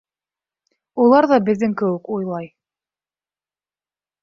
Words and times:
Улар 1.03 1.27
ҙа 1.33 1.39
беҙҙең 1.51 1.77
кеүек 1.83 2.11
уйлай! 2.17 2.51